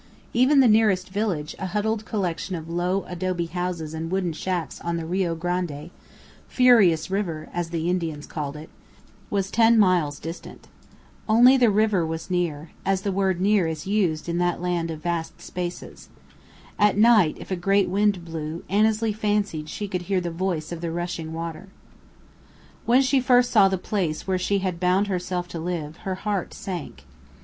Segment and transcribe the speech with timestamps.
[0.33, 4.97] Even the nearest village, a huddled collection of low adobe houses and wooden shacks on
[4.97, 5.91] the Rio Grande
[6.47, 8.71] ("Furious River," as the Indians called it),
[9.29, 10.67] was ten miles distant.
[11.29, 15.03] Only the river was near, as the word "near" is used in that land of
[15.03, 16.09] vast spaces.
[16.79, 20.81] At night, if a great wind blew, Annesley fancied she could hear the voice of
[20.81, 21.67] the rushing water.
[22.87, 26.55] When she first saw the place where she had bound herself to live, her heart
[26.55, 27.03] sank.